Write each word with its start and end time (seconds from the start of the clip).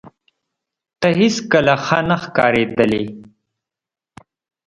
ته 0.99 1.07
هیڅکله 1.19 1.75
ښه 1.85 1.99
نه 2.07 2.17
ښکارېدلې 2.23 3.03